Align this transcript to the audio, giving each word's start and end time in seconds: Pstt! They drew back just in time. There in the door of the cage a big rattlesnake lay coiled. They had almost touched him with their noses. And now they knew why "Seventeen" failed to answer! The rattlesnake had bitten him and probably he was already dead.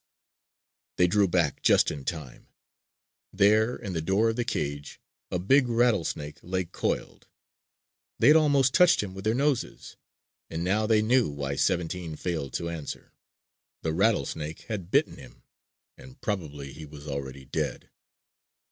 Pstt! 0.03 0.07
They 0.97 1.05
drew 1.05 1.27
back 1.27 1.61
just 1.61 1.91
in 1.91 2.05
time. 2.05 2.47
There 3.31 3.75
in 3.75 3.93
the 3.93 4.01
door 4.01 4.29
of 4.29 4.35
the 4.35 4.43
cage 4.43 4.99
a 5.29 5.37
big 5.37 5.67
rattlesnake 5.67 6.39
lay 6.41 6.65
coiled. 6.65 7.27
They 8.17 8.29
had 8.29 8.35
almost 8.35 8.73
touched 8.73 9.03
him 9.03 9.13
with 9.13 9.25
their 9.25 9.35
noses. 9.35 9.97
And 10.49 10.63
now 10.63 10.87
they 10.87 11.03
knew 11.03 11.29
why 11.29 11.55
"Seventeen" 11.55 12.15
failed 12.15 12.53
to 12.53 12.71
answer! 12.71 13.13
The 13.83 13.93
rattlesnake 13.93 14.61
had 14.61 14.89
bitten 14.89 15.17
him 15.17 15.43
and 15.99 16.19
probably 16.19 16.73
he 16.73 16.87
was 16.87 17.07
already 17.07 17.45
dead. 17.45 17.91